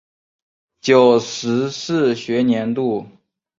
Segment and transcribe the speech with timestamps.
[0.79, 3.05] 九十四学年度